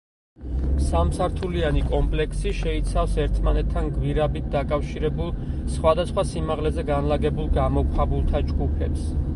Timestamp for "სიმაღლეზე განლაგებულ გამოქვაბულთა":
6.33-8.45